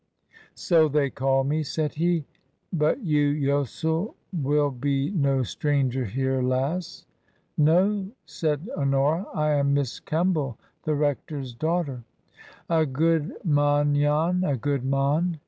"So 0.55 0.87
they 0.87 1.11
call 1.11 1.43
me," 1.43 1.61
said 1.61 1.93
he;" 1.93 2.25
but 2.83 3.03
you 3.03 3.21
yosel 3.27 4.15
will 4.33 4.71
be 4.71 5.11
no 5.11 5.43
stranger 5.43 6.05
here, 6.05 6.41
lass."" 6.41 7.05
No," 7.55 8.07
said 8.25 8.67
Honora;" 8.75 9.27
I 9.35 9.51
am 9.51 9.75
Miss 9.75 9.99
Kemball, 9.99 10.57
the 10.85 10.95
rector's 10.95 11.53
daughter."" 11.53 12.03
A 12.67 12.87
good 12.87 13.31
mon 13.43 13.93
yon, 13.93 14.43
a 14.43 14.57
good 14.57 14.83
mon. 14.83 15.37